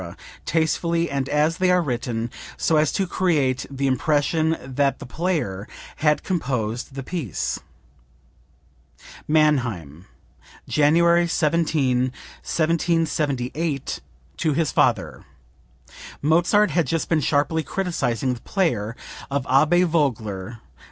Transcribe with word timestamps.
tastefully 0.45 1.11
and 1.11 1.29
as 1.29 1.57
they 1.59 1.69
are 1.69 1.83
written, 1.83 2.31
so 2.57 2.75
as 2.77 2.91
to 2.91 3.05
create 3.05 3.67
the 3.69 3.85
impression 3.85 4.57
that 4.59 4.97
the 4.97 5.05
player 5.05 5.67
had 5.97 6.23
composed 6.23 6.95
the 6.95 7.03
piece." 7.03 7.59
(Mannheim, 9.27 10.07
January 10.67 11.27
17, 11.27 11.99
1778, 12.41 13.99
to 14.37 14.53
his 14.53 14.71
father. 14.71 15.23
Mozart 16.19 16.71
had 16.71 16.87
just 16.87 17.07
been 17.07 17.21
sharply 17.21 17.61
criticizing 17.61 18.33
the 18.33 18.41
playing 18.41 18.93
of 19.29 19.45
Abbe 19.47 19.83
Vogler. 19.83 20.61